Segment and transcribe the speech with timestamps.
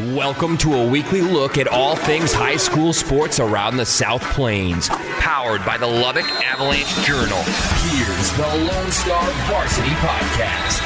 [0.00, 4.88] Welcome to a weekly look at all things high school sports around the South Plains.
[4.88, 7.42] Powered by the Lubbock Avalanche Journal.
[7.90, 10.82] Here's the Lone Star Varsity Podcast.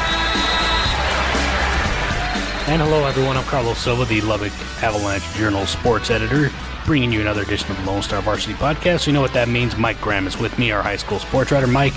[2.69, 3.37] And hello, everyone.
[3.37, 6.51] I'm Carlos Silva, the Lubbock Avalanche Journal sports editor,
[6.87, 9.07] bringing you another edition of the Lone Star Varsity Podcast.
[9.07, 9.77] You know what that means.
[9.77, 11.67] Mike Graham is with me, our high school sports writer.
[11.67, 11.93] Mike,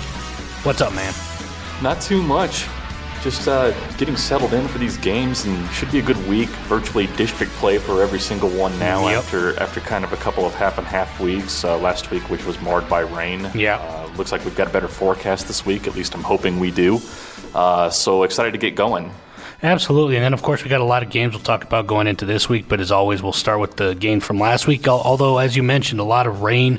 [0.66, 1.14] what's up, man?
[1.82, 2.66] Not too much.
[3.26, 6.48] Just uh, getting settled in for these games, and should be a good week.
[6.68, 9.08] Virtually district play for every single one now.
[9.08, 9.18] Yep.
[9.18, 11.64] After after kind of a couple of half and half weeks.
[11.64, 13.50] Uh, last week, which was marred by rain.
[13.52, 13.78] Yeah.
[13.78, 15.88] Uh, looks like we've got a better forecast this week.
[15.88, 17.00] At least I'm hoping we do.
[17.52, 19.10] Uh, so excited to get going.
[19.60, 20.14] Absolutely.
[20.14, 22.26] And then, of course, we got a lot of games we'll talk about going into
[22.26, 22.68] this week.
[22.68, 24.86] But as always, we'll start with the game from last week.
[24.86, 26.78] Although, as you mentioned, a lot of rain.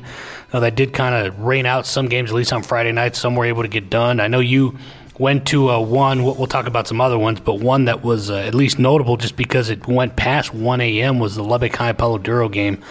[0.50, 3.14] Uh, that did kind of rain out some games, at least on Friday night.
[3.16, 4.18] Some were able to get done.
[4.18, 4.78] I know you
[5.18, 6.22] went to uh, one.
[6.22, 9.16] We'll, we'll talk about some other ones, but one that was uh, at least notable
[9.16, 11.18] just because it went past 1 a.m.
[11.18, 12.82] was the Lubbock High Palo Duro game.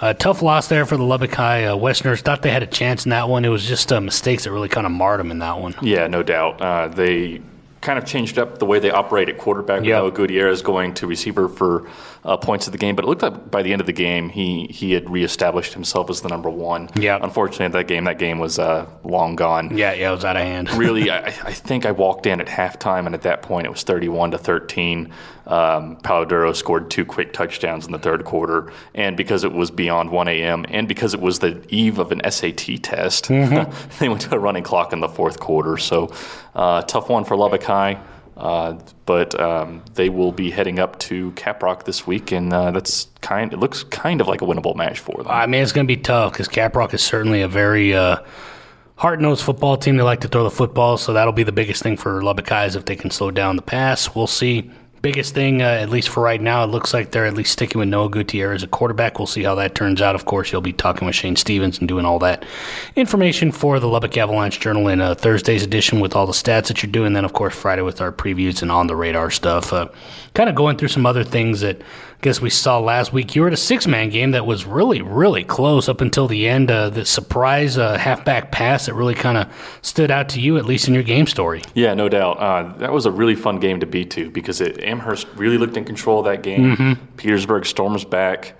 [0.00, 2.20] Uh, tough loss there for the Lubbock High uh, Westerners.
[2.20, 3.44] Thought they had a chance in that one.
[3.44, 5.74] It was just uh, mistakes that really kind of marred them in that one.
[5.82, 6.60] Yeah, no doubt.
[6.60, 7.42] Uh, they
[7.80, 9.84] kind of changed up the way they operate at quarterback.
[9.84, 10.02] Yep.
[10.02, 11.88] Noah Gutierrez going to receiver for
[12.24, 14.28] uh, points of the game, but it looked like by the end of the game
[14.28, 16.88] he he had reestablished himself as the number one.
[16.96, 17.22] Yep.
[17.22, 19.76] Unfortunately, that game that game was uh, long gone.
[19.76, 20.70] Yeah, yeah, it was out of hand.
[20.74, 23.82] really, I, I think I walked in at halftime, and at that point it was
[23.82, 25.12] 31 to 13.
[25.46, 29.70] Um, Palo Duro scored two quick touchdowns in the third quarter, and because it was
[29.70, 30.66] beyond 1 a.m.
[30.68, 33.28] and because it was the eve of an SAT test,
[33.98, 35.78] they went to a running clock in the fourth quarter.
[35.78, 36.12] So,
[36.54, 37.98] uh, tough one for Lubbock High.
[38.38, 43.08] Uh, but um, they will be heading up to Caprock this week, and uh, that's
[43.20, 43.52] kind.
[43.52, 45.26] It looks kind of like a winnable match for them.
[45.28, 48.18] I mean, it's going to be tough because Caprock is certainly a very uh,
[48.94, 49.96] hard nosed football team.
[49.96, 52.76] They like to throw the football, so that'll be the biggest thing for Lubbock Eyes
[52.76, 54.14] if they can slow down the pass.
[54.14, 54.70] We'll see.
[55.00, 57.78] Biggest thing, uh, at least for right now, it looks like they're at least sticking
[57.78, 59.18] with Noah Gutierrez a quarterback.
[59.18, 60.16] We'll see how that turns out.
[60.16, 62.44] Of course, you'll be talking with Shane Stevens and doing all that
[62.96, 66.82] information for the Lubbock Avalanche Journal in uh, Thursday's edition with all the stats that
[66.82, 67.12] you're doing.
[67.12, 69.72] Then, of course, Friday with our previews and on the radar stuff.
[69.72, 69.88] Uh,
[70.34, 73.36] kind of going through some other things that I guess we saw last week.
[73.36, 76.48] You were at a six man game that was really, really close up until the
[76.48, 76.68] end.
[76.68, 80.64] Uh, the surprise uh, halfback pass that really kind of stood out to you, at
[80.64, 81.62] least in your game story.
[81.74, 82.38] Yeah, no doubt.
[82.38, 85.76] Uh, that was a really fun game to be to because it, Amherst really looked
[85.76, 86.96] in control of that game.
[87.16, 88.54] Petersburg storms back,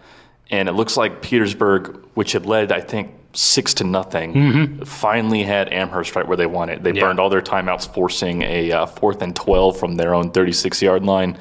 [0.50, 5.72] and it looks like Petersburg, which had led, I think, six to nothing, finally had
[5.72, 6.82] Amherst right where they wanted.
[6.82, 7.02] They Yeah.
[7.02, 11.04] burned all their timeouts, forcing a uh, fourth and 12 from their own 36 yard
[11.04, 11.36] line.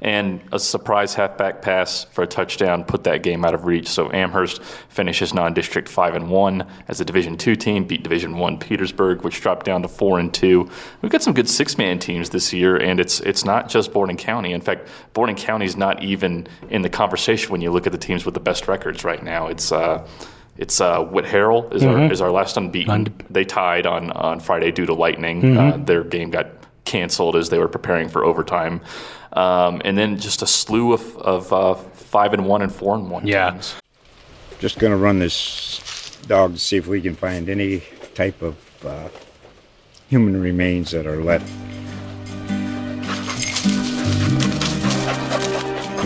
[0.00, 3.88] And a surprise halfback pass for a touchdown put that game out of reach.
[3.88, 8.58] So Amherst finishes non-district five and one as a Division two team, beat Division one
[8.58, 10.68] Petersburg, which dropped down to four and two.
[11.00, 14.52] We've got some good six-man teams this year, and it's it's not just Borden County.
[14.52, 17.98] In fact, Borden County is not even in the conversation when you look at the
[17.98, 19.46] teams with the best records right now.
[19.46, 20.06] It's uh,
[20.58, 23.14] it's uh, Whitharral is our is our last unbeaten.
[23.30, 25.56] they tied on on Friday due to lightning.
[25.56, 26.55] Uh, their game got
[26.86, 28.80] canceled as they were preparing for overtime.
[29.34, 33.10] Um, and then just a slew of, of uh, five and one and four and
[33.10, 33.50] one Yeah.
[33.50, 33.74] teams.
[34.60, 37.82] Just going to run this dog to see if we can find any
[38.14, 39.08] type of uh,
[40.08, 41.46] human remains that are left.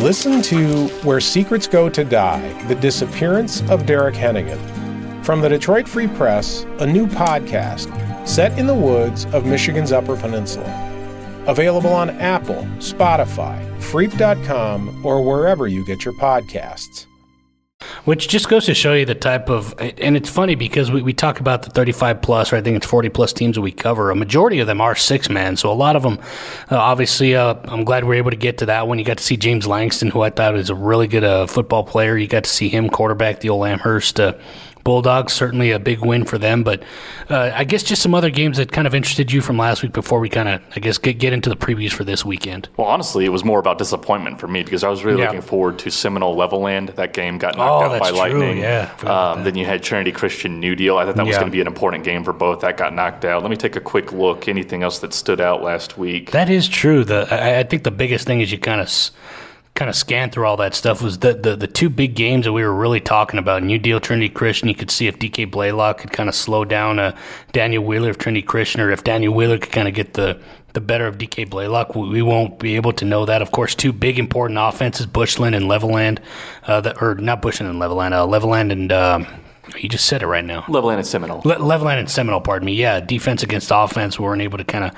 [0.01, 4.59] Listen to Where Secrets Go to Die The Disappearance of Derek Hennigan.
[5.25, 7.87] From the Detroit Free Press, a new podcast
[8.31, 10.87] set in the woods of Michigan's Upper Peninsula.
[11.49, 17.07] Available on Apple, Spotify, Freep.com, or wherever you get your podcasts.
[18.05, 21.13] Which just goes to show you the type of, and it's funny because we, we
[21.13, 24.11] talk about the 35 plus, or I think it's 40 plus teams that we cover.
[24.11, 26.21] A majority of them are six man, so a lot of them,
[26.71, 28.99] uh, obviously, uh, I'm glad we are able to get to that one.
[28.99, 31.83] You got to see James Langston, who I thought was a really good uh, football
[31.83, 32.17] player.
[32.17, 34.21] You got to see him quarterback the old Amherst.
[34.91, 36.83] Bulldogs certainly a big win for them, but
[37.29, 39.93] uh, I guess just some other games that kind of interested you from last week
[39.93, 42.69] before we kind of, I guess, get get into the previews for this weekend.
[42.77, 45.27] Well, honestly, it was more about disappointment for me because I was really Yeah.
[45.27, 46.97] looking forward to Seminole Levelland.
[46.97, 48.59] That game got knocked Oh, out by true, lightning.
[48.59, 48.91] yeah.
[49.05, 50.99] Um, then you had Trinity Christian New Deal.
[50.99, 51.41] I thought that was Yeah.
[51.43, 52.63] going to be an important game for both.
[52.63, 53.43] That got knocked out.
[53.43, 54.49] Let me take a quick look.
[54.49, 56.33] Anything else that stood out last week?
[56.33, 57.05] That is true.
[57.05, 58.91] The I, I think the biggest thing is you kind of
[59.75, 62.53] kind of scan through all that stuff was the, the the two big games that
[62.53, 63.63] we were really talking about.
[63.63, 66.99] New Deal Trinity Christian, you could see if DK Blaylock could kind of slow down
[66.99, 67.17] uh,
[67.53, 70.41] Daniel Wheeler of Trinity Christian, or if Daniel Wheeler could kind of get the
[70.73, 71.95] the better of DK Blaylock.
[71.95, 73.43] We, we won't be able to know that.
[73.43, 76.19] Of course, two big important offenses, Bushland and Levelland,
[76.65, 78.93] uh, that, or not Bushland and Levelland, uh, Levelland and.
[78.93, 79.27] Um,
[79.79, 80.63] you just said it right now.
[80.63, 81.43] Levelland and Seminole.
[81.45, 82.75] Le- Levelland and Seminole, pardon me.
[82.75, 84.19] Yeah, defense against offense.
[84.19, 84.91] We weren't able to kind of,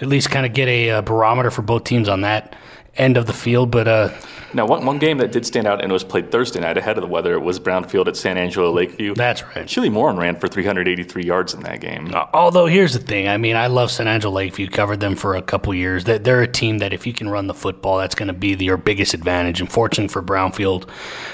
[0.00, 2.56] at least kind of get a, a barometer for both teams on that
[2.98, 3.70] end of the field.
[3.70, 4.10] But uh,
[4.54, 7.02] now, one, one game that did stand out and was played Thursday night ahead of
[7.02, 9.14] the weather was Brownfield at San Angelo Lakeview.
[9.14, 9.66] That's right.
[9.66, 12.14] Chili Morin ran for 383 yards in that game.
[12.14, 13.28] Uh, although, here's the thing.
[13.28, 14.68] I mean, I love San Angelo Lakeview.
[14.68, 16.04] Covered them for a couple years.
[16.04, 18.76] They're a team that if you can run the football, that's going to be your
[18.76, 19.60] biggest advantage.
[19.60, 20.88] Unfortunately for Brownfield,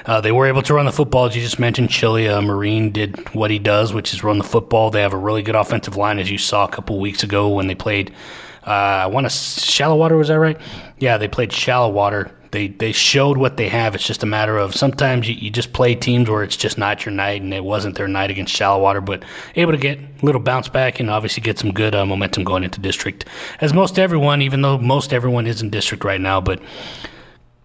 [0.07, 1.27] uh, they were able to run the football.
[1.27, 4.45] As you just mentioned, Chili uh, Marine did what he does, which is run the
[4.45, 4.91] football.
[4.91, 7.67] They have a really good offensive line, as you saw a couple weeks ago when
[7.67, 8.13] they played–
[8.67, 10.17] uh, I want to Shallowater.
[10.17, 10.59] Was that right?
[10.99, 12.31] Yeah, they played Shallowater.
[12.53, 13.95] They they showed what they have.
[13.95, 17.05] It's just a matter of sometimes you, you just play teams where it's just not
[17.05, 19.01] your night, and it wasn't their night against Shallowater.
[19.01, 19.25] But
[19.57, 22.63] able to get a little bounce back and obviously get some good uh, momentum going
[22.63, 23.25] into district.
[23.61, 26.61] As most everyone, even though most everyone is in district right now, but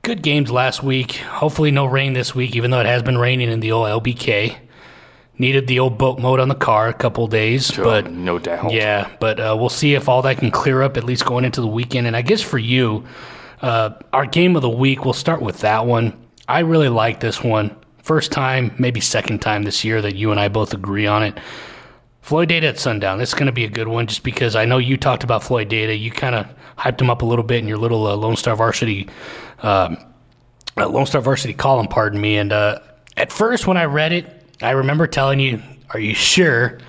[0.01, 1.17] good games last week.
[1.17, 4.57] Hopefully no rain this week, even though it has been raining in the old LBK
[5.39, 8.71] needed the old boat mode on the car a couple days, sure, but no doubt.
[8.71, 11.61] Yeah, but uh, we'll see if all that can clear up at least going into
[11.61, 12.07] the weekend.
[12.07, 13.05] And I guess for you,
[13.61, 16.17] uh, our game of the week, we'll start with that one.
[16.47, 17.75] I really like this one.
[18.01, 21.37] First time, maybe second time this year that you and I both agree on it.
[22.23, 23.17] Floydada at Sundown.
[23.19, 25.41] This is going to be a good one just because I know you talked about
[25.43, 25.97] Floydada.
[25.97, 26.47] You kind of
[26.77, 29.09] hyped him up a little bit in your little uh, Lone Star Varsity,
[29.59, 29.97] um,
[30.77, 32.37] uh, Lone Star Varsity column, pardon me.
[32.37, 32.79] And uh,
[33.15, 35.61] at first, when I read it, I remember telling you,
[35.91, 36.79] Are you sure?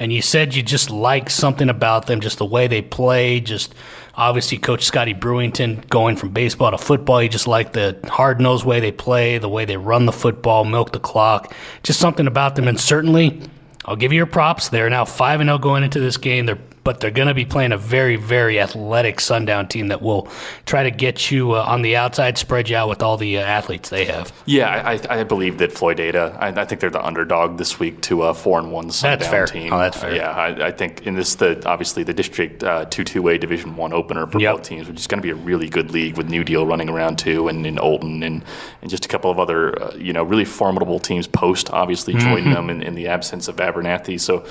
[0.00, 3.74] And you said you just like something about them, just the way they play, just
[4.14, 7.20] obviously Coach Scotty Brewington going from baseball to football.
[7.20, 10.64] You just like the hard nosed way they play, the way they run the football,
[10.64, 11.52] milk the clock,
[11.82, 12.68] just something about them.
[12.68, 13.40] And certainly,
[13.84, 14.68] I'll give you your props.
[14.68, 16.46] They're now 5 0 going into this game.
[16.46, 20.28] They're but they're going to be playing a very, very athletic Sundown team that will
[20.66, 23.42] try to get you uh, on the outside, spread you out with all the uh,
[23.42, 24.32] athletes they have.
[24.46, 26.36] Yeah, I, I believe that Floydada.
[26.38, 29.30] I, I, think they're the underdog this week to a four and one Sundown that's
[29.30, 29.46] fair.
[29.46, 29.72] team.
[29.72, 30.10] Oh, that's fair.
[30.10, 33.38] Uh, yeah, I, I, think in this the obviously the district uh, two two way
[33.38, 34.56] Division one opener for yep.
[34.56, 36.88] both teams, which is going to be a really good league with New Deal running
[36.88, 38.44] around too, and in Olton and
[38.82, 42.28] and just a couple of other uh, you know really formidable teams post obviously mm-hmm.
[42.28, 44.20] joining them in, in the absence of Abernathy.
[44.20, 44.44] So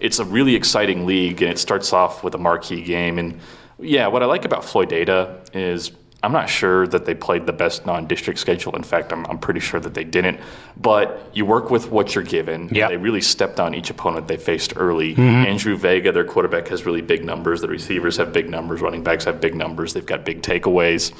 [0.00, 3.18] it's a really exciting league, and it starts off with a marquee game.
[3.18, 3.38] And
[3.78, 7.86] yeah, what I like about Floydada is I'm not sure that they played the best
[7.86, 8.76] non-district schedule.
[8.76, 10.38] In fact, I'm, I'm pretty sure that they didn't.
[10.76, 12.68] But you work with what you're given.
[12.70, 12.88] Yeah.
[12.88, 15.12] They really stepped on each opponent they faced early.
[15.12, 15.20] Mm-hmm.
[15.20, 17.62] Andrew Vega, their quarterback, has really big numbers.
[17.62, 18.82] The receivers have big numbers.
[18.82, 19.94] Running backs have big numbers.
[19.94, 21.12] They've got big takeaways.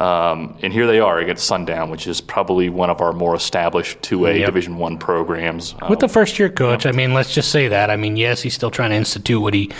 [0.00, 4.00] Um, and here they are against Sundown, which is probably one of our more established
[4.02, 4.46] 2A yep.
[4.46, 5.74] Division One programs.
[5.74, 7.90] With um, the first-year coach, I mean, let's just say that.
[7.90, 9.70] I mean, yes, he's still trying to institute what he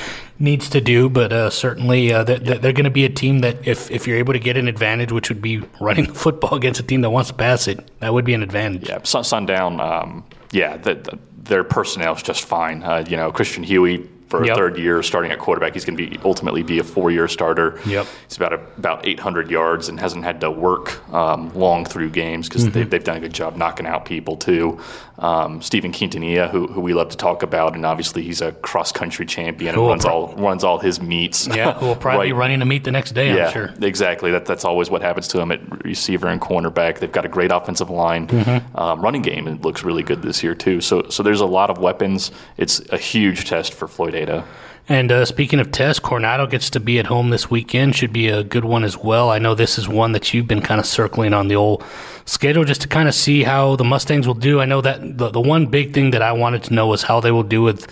[0.40, 3.68] needs to do, but uh, certainly uh, they're, they're going to be a team that
[3.68, 6.80] if, if you're able to get an advantage, which would be running the football against
[6.80, 8.88] a team that wants to pass it, that would be an advantage.
[8.88, 12.82] Yeah, Sundown, um, yeah, the, the, their personnel is just fine.
[12.82, 14.56] Uh, you know, Christian Huey for a yep.
[14.56, 15.74] third year starting at quarterback.
[15.74, 17.80] He's going to be ultimately be a four year starter.
[17.84, 18.06] Yep.
[18.28, 22.48] He's about a, about 800 yards and hasn't had to work um, long through games
[22.48, 22.72] because mm-hmm.
[22.72, 24.80] they, they've done a good job knocking out people too.
[25.20, 28.90] Um, Stephen Quintanilla, who, who we love to talk about, and obviously he's a cross
[28.90, 31.46] country champion and runs all runs all his meets.
[31.46, 32.26] Yeah, who will probably right.
[32.28, 33.36] be running a meet the next day.
[33.36, 33.74] Yeah, I'm sure.
[33.82, 34.30] Exactly.
[34.30, 37.00] That that's always what happens to him at receiver and cornerback.
[37.00, 38.76] They've got a great offensive line, mm-hmm.
[38.78, 39.46] um, running game.
[39.46, 40.80] It looks really good this year too.
[40.80, 42.30] So so there's a lot of weapons.
[42.56, 44.44] It's a huge test for Floyd Ada.
[44.88, 47.94] And uh, speaking of tests, Coronado gets to be at home this weekend.
[47.94, 49.30] Should be a good one as well.
[49.30, 51.84] I know this is one that you've been kind of circling on the old
[52.24, 54.60] schedule just to kind of see how the Mustangs will do.
[54.60, 57.20] I know that the, the one big thing that I wanted to know was how
[57.20, 57.86] they will do with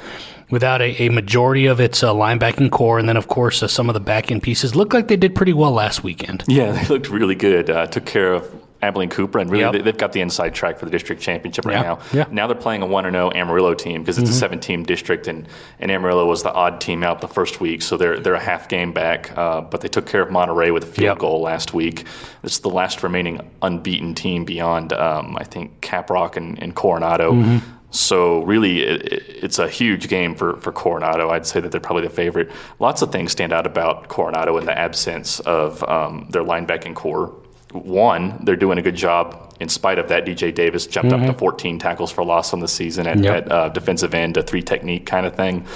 [0.51, 3.89] without a, a majority of its uh, linebacking core, and then of course uh, some
[3.89, 6.43] of the back end pieces looked like they did pretty well last weekend.
[6.49, 7.71] Yeah, they looked really good.
[7.71, 9.73] Uh, took care of Abilene Cooper, and really yep.
[9.73, 12.27] they, have got the inside track for the district championship right now.
[12.31, 14.37] Now they're playing a one and zero oh Amarillo team because it's mm-hmm.
[14.37, 15.49] a seven team district, and,
[15.81, 18.69] and Amarillo was the odd team out the first week, so they're they're a half
[18.69, 19.37] game back.
[19.37, 22.05] Uh, but they took care of Monterey with a field goal last week.
[22.43, 27.33] This is the last remaining unbeaten team beyond um, I think Caprock and, and Coronado.
[27.33, 27.75] Mm-hmm.
[27.91, 31.31] So really, it, it's a huge game for, for Coronado.
[31.31, 32.51] I'd say that they're probably the favorite.
[32.79, 37.35] Lots of things stand out about Coronado in the absence of um, their linebacking core
[37.73, 40.25] one, they're doing a good job in spite of that.
[40.25, 41.23] DJ Davis jumped mm-hmm.
[41.23, 41.39] up to mm-hmm.
[41.39, 43.47] 14 tackles for loss on the season at, yep.
[43.47, 45.67] at uh, defensive end, a three technique kind of thing.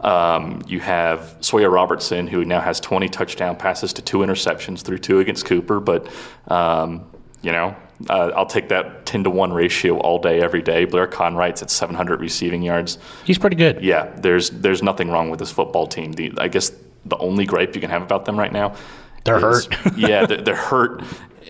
[0.00, 4.98] Um, you have Sawyer Robertson, who now has 20 touchdown passes to two interceptions through
[4.98, 6.08] two against Cooper, but
[6.48, 7.06] um,
[7.42, 7.74] You know,
[8.08, 10.84] uh, I'll take that 10 to 1 ratio all day, every day.
[10.84, 12.98] Blair Conwright's at 700 receiving yards.
[13.24, 13.82] He's pretty good.
[13.82, 16.12] Yeah, there's there's nothing wrong with this football team.
[16.12, 16.70] The, I guess
[17.04, 18.74] the only gripe you can have about them right now
[19.24, 19.68] They're hurt.
[19.96, 21.02] yeah, they're, they're hurt,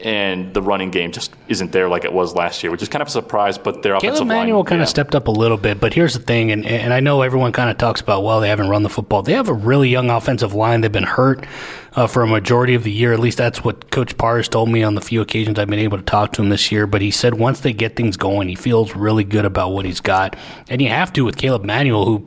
[0.04, 3.02] and the running game just isn't there like it was last year, which is kind
[3.02, 3.58] of a surprise.
[3.58, 4.84] But their offensive Caleb line, Manuel kind yeah.
[4.84, 7.52] of stepped up a little bit, but here's the thing, and, and I know everyone
[7.52, 9.22] kind of talks about, well, they haven't run the football.
[9.22, 10.80] They have a really young offensive line.
[10.80, 11.46] They've been hurt
[11.94, 13.12] uh, for a majority of the year.
[13.12, 15.98] At least that's what Coach Pars told me on the few occasions I've been able
[15.98, 16.86] to talk to him this year.
[16.86, 20.00] But he said once they get things going, he feels really good about what he's
[20.00, 20.36] got.
[20.68, 22.24] And you have to with Caleb Manuel, who,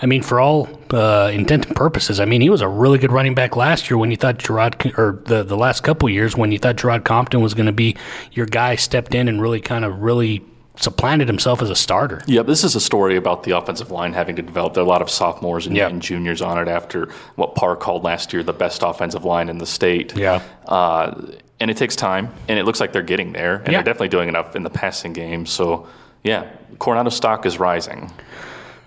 [0.00, 3.12] I mean, for all uh, intent and purposes, I mean, he was a really good
[3.12, 6.52] running back last year when you thought Gerard, or the, the last couple years when
[6.52, 7.96] you thought Gerard Compton was going to be
[8.32, 10.44] your guy, stepped in and really kind of really
[10.78, 12.20] supplanted himself as a starter.
[12.26, 14.74] Yeah, this is a story about the offensive line having to develop.
[14.74, 15.88] There are a lot of sophomores and, Yeah.
[15.88, 19.56] and juniors on it after what Parr called last year the best offensive line in
[19.56, 20.14] the state.
[20.14, 20.42] Yeah.
[20.66, 21.18] Uh,
[21.58, 23.78] and it takes time, and it looks like they're getting there, and Yeah.
[23.78, 25.46] they're definitely doing enough in the passing game.
[25.46, 25.86] So,
[26.22, 26.44] yeah,
[26.78, 28.12] Coronado stock is rising.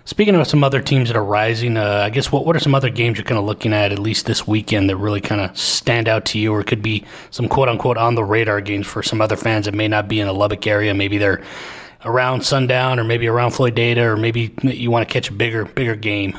[0.06, 2.74] Speaking of some other teams that are rising, uh, I guess what what are some
[2.74, 5.56] other games you're kind of looking at at least this weekend that really kind of
[5.56, 9.02] stand out to you, or could be some quote unquote on the radar games for
[9.02, 10.92] some other fans that may not be in the Lubbock area?
[10.94, 11.42] Maybe they're
[12.04, 15.94] around sundown, or maybe around Floydada, or maybe you want to catch a bigger bigger
[15.94, 16.36] game.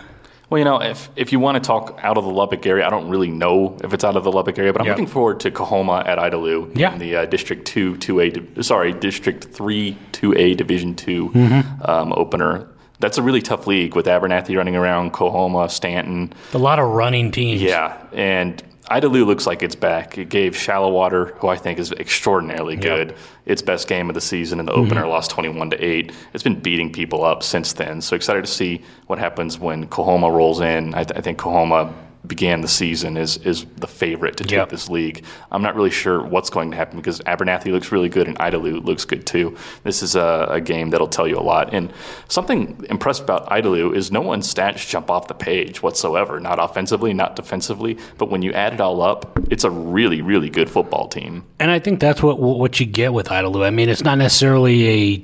[0.49, 2.89] Well, you know, if if you want to talk out of the Lubbock area, I
[2.89, 4.93] don't really know if it's out of the Lubbock area, but I'm Yeah.
[4.93, 6.91] looking forward to Coahoma at Idalou Yeah.
[6.91, 11.89] in the uh, District Two, Two A, sorry, District Three, Two A, Division 2 Mm-hmm.
[11.89, 12.67] um, opener.
[13.01, 16.31] That's a really tough league with Abernathy running around, Coahoma, Stanton.
[16.53, 17.61] A lot of running teams.
[17.61, 20.17] Yeah, and Idalou looks like it's back.
[20.17, 23.15] It gave Shallowater, who I think is extraordinarily good,
[23.45, 24.81] its best game of the season in the Mm-hmm.
[24.85, 26.11] opener, lost 21 to 8.
[26.33, 28.01] It's been beating people up since then.
[28.01, 30.93] So excited to see what happens when Coahoma rolls in.
[30.93, 31.93] I, th- I think Coahoma
[32.27, 34.69] began the season as is the favorite to take Yep.
[34.69, 35.23] this league.
[35.51, 38.85] I'm not really sure what's going to happen because Abernathy looks really good and Idalou
[38.85, 39.55] looks good too.
[39.83, 41.73] This is a, a game that'll tell you a lot.
[41.73, 41.91] And
[42.27, 47.13] something impressive about Idalou is no one's stats jump off the page whatsoever, not offensively,
[47.13, 47.97] not defensively.
[48.19, 51.43] But when you add it all up, it's a really, really good football team.
[51.59, 53.65] And I think that's what what you get with Idalou.
[53.65, 55.23] I mean, it's not necessarily a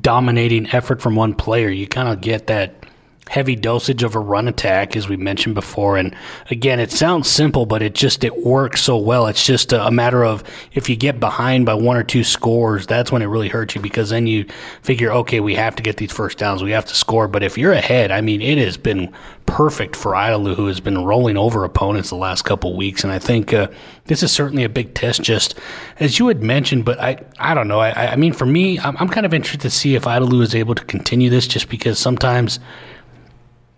[0.00, 1.68] dominating effort from one player.
[1.68, 2.77] You kind of get that
[3.28, 5.96] heavy dosage of a run attack, as we mentioned before.
[5.96, 6.14] And
[6.50, 9.26] again, it sounds simple, but it just it works so well.
[9.26, 10.44] It's just a, matter of
[10.74, 13.80] if you get behind by one or two scores, that's when it really hurts you
[13.80, 14.46] because then you
[14.82, 17.26] figure, okay, we have to get these first downs, we have to score.
[17.26, 19.12] But if you're ahead, I mean, it has been
[19.48, 23.02] perfect for Idalou, who has been rolling over opponents the last couple weeks.
[23.02, 23.68] And I think uh,
[24.04, 25.58] this is certainly a big test, just
[25.98, 26.84] as you had mentioned.
[26.84, 27.80] But I, I don't know.
[27.80, 30.54] I, I mean, for me, I'm, I'm kind of interested to see if Idalou is
[30.54, 32.60] able to continue this, just because sometimes.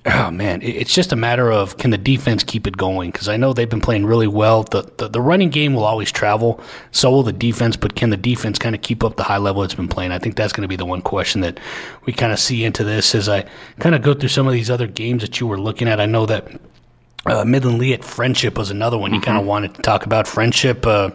[0.07, 3.11] Oh man, it's just a matter of can the defense keep it going?
[3.11, 4.63] Because I know they've been playing really well.
[4.63, 6.59] The, the the running game will always travel,
[6.91, 7.77] so will the defense.
[7.77, 10.13] But can the defense kind of keep up the high level it's been playing?
[10.13, 11.61] I think that's going to be the one question that
[12.07, 13.45] we kind of see into this as I
[13.79, 16.01] kind of go through some of these other games that you were looking at.
[16.01, 16.49] I know that
[17.27, 20.25] uh, Midland Lee at Frenship was another one you kind of wanted to talk about.
[20.25, 21.15] Frenship uh,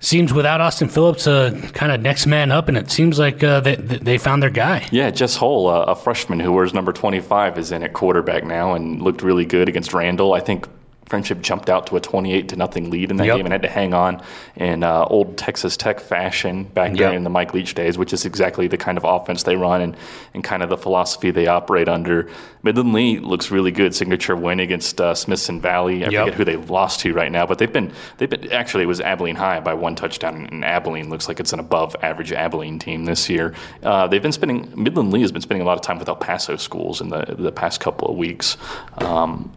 [0.00, 3.60] seems without Austin Phillips, uh, kind of next man up, and it seems like uh,
[3.60, 4.86] they, they found their guy.
[4.92, 8.74] Yeah, Jess Hole, uh, a freshman who wears number 25, is in at quarterback now
[8.74, 10.34] and looked really good against Randall.
[10.34, 10.68] I think
[11.06, 13.36] Frenship jumped out to a 28 to nothing lead in that Yep.
[13.36, 14.20] game and had to hang on
[14.56, 16.98] in uh, old Texas Tech fashion back Yep.
[16.98, 19.96] during the Mike Leach days, which is exactly the kind of offense they run and,
[20.34, 22.28] and kind of the philosophy they operate under.
[22.64, 23.94] Midland Lee looks really good.
[23.94, 26.04] Signature win against uh, Smithson Valley.
[26.04, 26.24] I Yep.
[26.24, 29.00] forget who they lost to right now, but they've been they've been actually it was
[29.00, 33.04] Abilene High by one touchdown, and Abilene looks like it's an above average Abilene team
[33.04, 33.54] this year.
[33.84, 36.16] Uh, they've been spending Midland Lee has been spending a lot of time with El
[36.16, 38.56] Paso schools in the the past couple of weeks.
[38.98, 39.52] Um,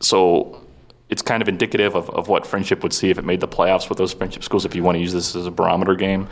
[0.00, 0.60] so
[1.08, 3.88] it's kind of indicative of, of what Frenship would see if it made the playoffs
[3.88, 6.28] with those Frenship schools, if you want to use this as a barometer game.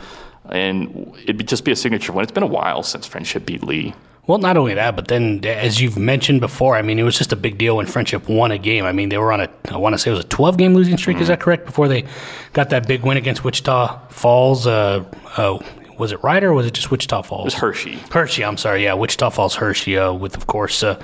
[0.49, 2.23] And it'd be, just be a signature win.
[2.23, 3.93] It's been a while since Frenship beat Lee.
[4.27, 7.31] Well, not only that, but then as you've mentioned before, I mean, it was just
[7.31, 8.83] a big deal when Frenship won a game.
[8.83, 10.73] I mean, they were on a, I want to say it was a 12 game
[10.75, 11.17] losing streak.
[11.19, 11.65] Is that correct?
[11.65, 12.03] Before they
[12.51, 14.67] got that big win against Wichita Falls.
[14.67, 15.05] Uh,
[15.37, 15.59] uh,
[15.97, 17.53] was it Rider or was it just Wichita Falls?
[17.53, 17.97] It was Hirschi.
[18.09, 18.83] Hirschi, I'm sorry.
[18.83, 21.01] Yeah, Wichita Falls Hirschi, uh, with, of course, uh,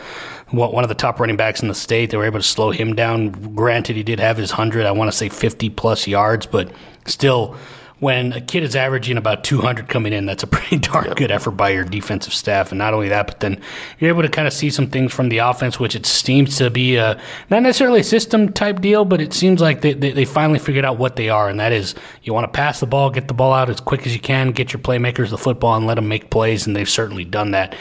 [0.54, 2.12] one one of the top running backs in the state.
[2.12, 3.32] They were able to slow him down.
[3.56, 6.72] Granted, he did have his 100, I want to say 50 plus yards, but
[7.06, 7.58] still,
[8.04, 11.52] when a kid is averaging about 200 coming in, that's a pretty darn good effort
[11.52, 12.72] by your defensive staff.
[12.72, 13.62] And not only that, but then
[13.98, 16.70] you're able to kind of see some things from the offense, which it seems to
[16.70, 17.20] be a,
[17.50, 20.84] not necessarily a system type deal, but it seems like they, they, they finally figured
[20.84, 21.48] out what they are.
[21.48, 24.06] And that is you want to pass the ball, get the ball out as quick
[24.06, 26.68] as you can, get your playmakers the football, and let them make plays.
[26.68, 27.74] And they've certainly done that.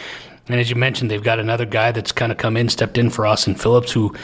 [0.49, 3.11] And as you mentioned, they've got another guy that's kind of come in, stepped in
[3.11, 4.15] for Austin Phillips, who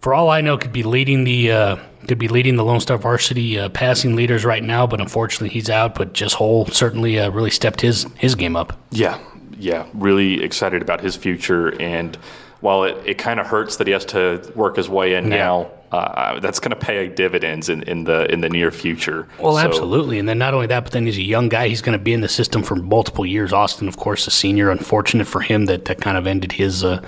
[0.00, 1.76] for all I know, could be leading the uh,
[2.08, 4.86] could be leading the Lone Star Varsity uh, passing leaders right now.
[4.86, 5.94] But unfortunately, he's out.
[5.94, 8.78] But Jess Hole certainly uh, really stepped his his game up.
[8.90, 9.18] Yeah,
[9.58, 11.80] yeah, really excited about his future.
[11.80, 12.16] And
[12.60, 15.36] while it, it kind of hurts that he has to work his way in Yeah.
[15.38, 19.28] now, uh, that's going to pay dividends in, in the in the near future.
[19.38, 20.18] Well, So- absolutely.
[20.18, 21.68] And then not only that, but then he's a young guy.
[21.68, 23.52] He's going to be in the system for multiple years.
[23.52, 24.70] Austin, of course, a senior.
[24.70, 27.02] Unfortunate for him that that kind of ended his uh,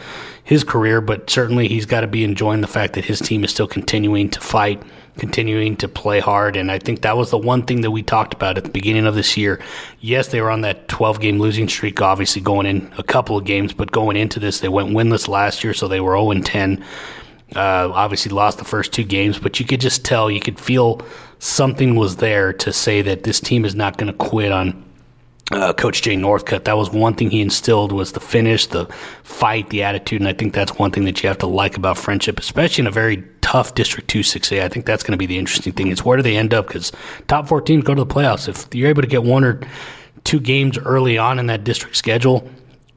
[0.44, 3.50] his career, but certainly he's got to be enjoying the fact that his team is
[3.50, 4.82] still continuing to fight,
[5.16, 6.54] continuing to play hard.
[6.54, 9.06] And I think that was the one thing that we talked about at the beginning
[9.06, 9.58] of this year.
[10.00, 13.46] Yes, they were on that 12 game losing streak, obviously going in a couple of
[13.46, 16.84] games, but going into this, they went winless last year, so they were 0 10.
[17.54, 21.00] Uh, obviously lost the first two games, but you could just tell, you could feel
[21.38, 24.84] something was there to say that this team is not going to quit on
[25.52, 26.64] uh, Coach Jay Northcutt.
[26.64, 28.86] That was one thing he instilled was the finish, the
[29.22, 31.96] fight, the attitude, and I think that's one thing that you have to like about
[31.96, 34.62] Frenship, especially in a very tough District Two 6A.
[34.62, 35.88] I think that's going to be the interesting thing.
[35.88, 36.66] Is where do they end up?
[36.66, 36.92] Because
[37.28, 38.48] top four teams go to the playoffs.
[38.48, 39.60] If you're able to get one or
[40.24, 42.48] two games early on in that district schedule,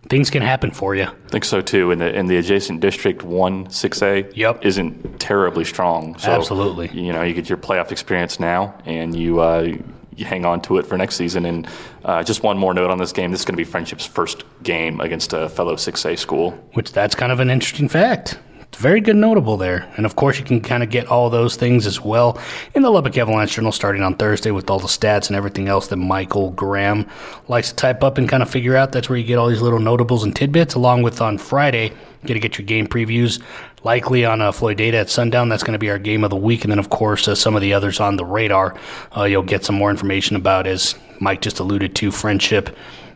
[0.10, 1.04] things can happen for you.
[1.04, 1.92] I think so too.
[1.92, 4.66] And the in the adjacent district, one six A, Yep.
[4.66, 6.18] isn't terribly strong.
[6.18, 6.90] So, Absolutely.
[6.90, 9.68] You know, you get your playoff experience now, and you uh,
[10.16, 11.46] you hang on to it for next season.
[11.46, 11.68] And
[12.04, 14.44] uh, just one more note on this game: this is going to be Frenship's first
[14.64, 16.52] game against a fellow six A school.
[16.74, 18.40] which that's kind of an interesting fact.
[18.70, 19.92] It's very good notable there.
[19.96, 22.40] And of course, you can kind of get all those things as well
[22.76, 25.88] in the Lubbock Avalanche Journal starting on Thursday with all the stats and everything else
[25.88, 27.10] that Michael Graham
[27.48, 28.92] likes to type up and kind of figure out.
[28.92, 31.92] That's where you get all these little notables and tidbits, along with on Friday,
[32.26, 33.42] get to get your game previews,
[33.84, 35.50] likely on uh, Floydada at sundown.
[35.50, 36.64] That's going to be our game of the week.
[36.64, 38.78] And then, of course, uh, some of the others on the radar,
[39.16, 42.76] uh, you'll get some more information about, as Mike just alluded to, Frenship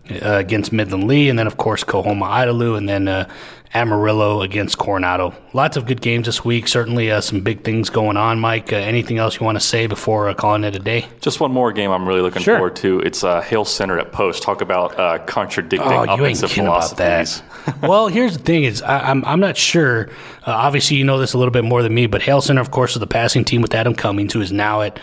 [0.09, 3.29] uh, against Midland Lee, and then of course Coahoma Idalou, and then uh,
[3.73, 5.33] Amarillo against Coronado.
[5.53, 6.67] Lots of good games this week.
[6.67, 8.39] Certainly uh, some big things going on.
[8.39, 11.05] Mike, uh, anything else you want to say before uh, calling it a day?
[11.21, 12.57] Just one more game I'm really looking Sure.
[12.57, 12.99] forward to.
[12.99, 14.43] It's uh, Hale Center at Post.
[14.43, 17.41] Talk about uh, contradicting Oh, you ain't offensive kidding about philosophies.
[17.65, 17.81] that.
[17.87, 20.09] well, here's the thing: is I, I'm I'm not sure.
[20.45, 22.71] Uh, obviously, you know this a little bit more than me, but Hale Center, of
[22.71, 24.99] course, is the passing team with Adam Cummings, who is now at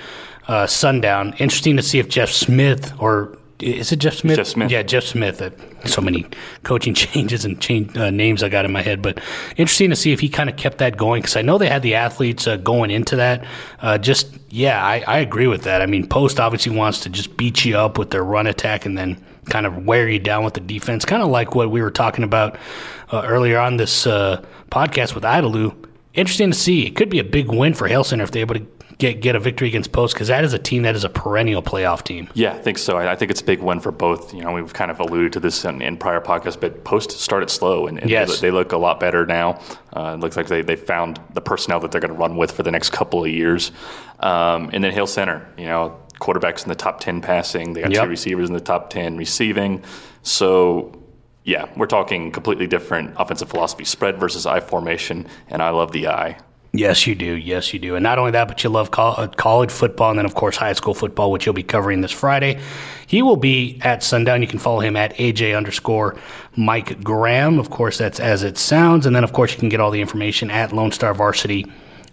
[0.47, 1.33] uh, Sundown.
[1.39, 4.37] Interesting to see if Jeff Smith or is it Jeff Smith?
[4.37, 4.71] Jeff Smith.
[4.71, 5.43] Yeah, Jeff Smith.
[5.43, 5.51] Uh,
[5.85, 6.27] so many
[6.63, 9.19] coaching changes and change, uh, names I got in my head, but
[9.57, 11.83] interesting to see if he kind of kept that going because I know they had
[11.83, 13.45] the athletes uh, going into that.
[13.81, 15.83] Uh, just yeah, I, I agree with that.
[15.83, 18.97] I mean, Post obviously wants to just beat you up with their run attack and
[18.97, 21.91] then kind of wear you down with the defense, kind of like what we were
[21.91, 22.57] talking about
[23.13, 25.75] uh, earlier on this uh, podcast with Idalou.
[26.15, 26.87] Interesting to see.
[26.87, 28.67] It could be a big win for Hale Center if they're able to
[28.99, 31.63] get get a victory against Post because that is a team that is a perennial
[31.63, 32.29] playoff team.
[32.35, 32.97] Yeah, I think so.
[32.99, 34.35] I I think it's a big win for both.
[34.35, 37.49] You know, we've kind of alluded to this in, in prior podcasts, but Post started
[37.51, 38.41] slow, and, and Yes.
[38.41, 39.61] they, they look a lot better now.
[39.93, 42.51] Uh, it looks like they, they found the personnel that they're going to run with
[42.53, 43.73] for the next couple of years.
[44.21, 47.73] Um, and then Hale Center, you know, quarterbacks in the top 10 passing.
[47.75, 48.03] They got Yep.
[48.05, 49.83] two receivers in the top 10 receiving.
[50.23, 50.93] So,
[51.45, 56.09] yeah, we're talking completely different offensive philosophy spread versus I formation, and I love the
[56.09, 56.39] I.
[56.73, 57.35] Yes, you do.
[57.35, 57.95] Yes, you do.
[57.97, 60.75] And not only that, but you love uh, college football and then, of course, high
[60.75, 62.61] school football, which you'll be covering this Friday.
[63.07, 64.43] He will be at sundown.
[64.43, 66.17] You can follow him at AJ underscore
[66.57, 67.59] Mike Graham.
[67.59, 69.07] Of course, that's as it sounds.
[69.07, 71.65] And then, of course, you can get all the information at Lone Star Varsity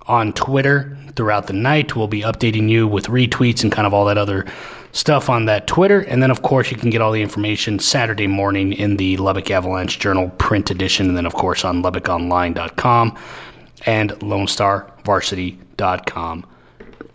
[0.08, 1.96] on Twitter throughout the night.
[1.96, 4.46] We'll be updating you with retweets and kind of all that other
[4.94, 6.00] stuff on that Twitter.
[6.00, 9.52] And then, of course, you can get all the information Saturday morning in the Lubbock
[9.52, 11.10] Avalanche Journal print edition.
[11.10, 13.18] And then, of course, on LubbockOnline.com
[13.86, 16.45] and LoneStarVarsity.com.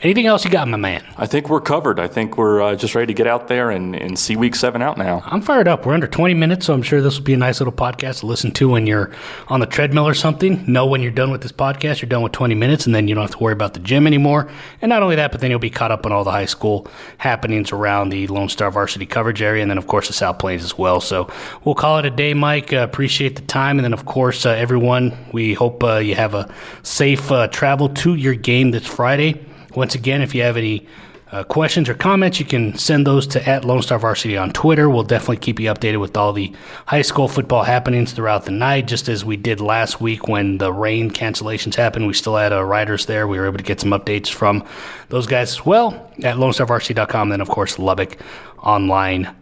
[0.02, 1.04] Anything else you got, my man?
[1.18, 2.00] I think we're covered.
[2.00, 4.80] I think we're uh, just ready to get out there and, and see week seven
[4.80, 5.22] out now.
[5.26, 5.84] I'm fired up.
[5.84, 8.26] We're under 20 minutes, so I'm sure this will be a nice little podcast to
[8.26, 9.10] listen to when you're
[9.48, 10.64] on the treadmill or something.
[10.66, 13.14] Know when you're done with this podcast, you're done with 20 minutes, and then you
[13.14, 14.50] don't have to worry about the gym anymore.
[14.80, 16.86] And not only that, but then you'll be caught up on all the high school
[17.18, 20.64] happenings around the Lone Star Varsity coverage area, and then, of course, the South Plains
[20.64, 21.02] as well.
[21.02, 21.30] So
[21.64, 22.72] we'll call it a day, Mike.
[22.72, 23.78] Uh, appreciate the time.
[23.78, 26.50] And then, of course, uh, everyone, we hope uh, you have a
[26.84, 29.44] safe uh, travel to your game this Friday.
[29.74, 30.87] Once again, if you have any
[31.33, 34.90] uh, questions or comments, you can send those to at Lone Star Varsity on Twitter.
[34.90, 36.52] We'll definitely keep you updated with all the
[36.87, 40.72] high school football happenings throughout the night, just as we did last week when the
[40.72, 42.06] rain cancellations happened.
[42.06, 43.28] We still had uh, riders there.
[43.28, 44.64] We were able to get some updates from
[45.09, 47.28] those guys as well at LoneStarVarsity.com.
[47.28, 48.16] Then, of course, Lubbock
[48.59, 49.35] Online.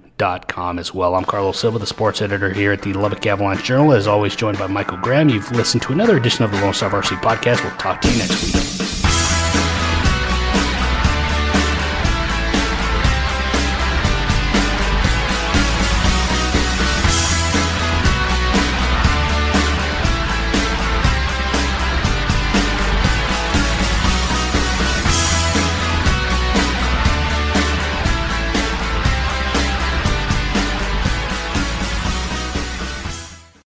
[0.49, 1.15] Com as well.
[1.15, 3.93] I'm Carlos Silva, the sports editor here at the Lubbock Avalanche Journal.
[3.93, 5.29] As always, joined by Michael Graham.
[5.29, 7.63] You've listened to another edition of the Lone Star Varsity Podcast.
[7.63, 8.98] We'll talk to you next week.